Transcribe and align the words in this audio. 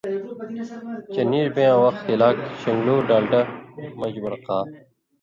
چے 1.13 1.21
نیڙ 1.29 1.47
بېن٘یاں 1.55 1.77
وخ 1.83 1.95
ہِلاک 2.07 2.37
شن٘گلو 2.61 2.95
ڈالٹہ 3.09 3.41
مژ 3.99 4.13
بڑقا 4.23 4.57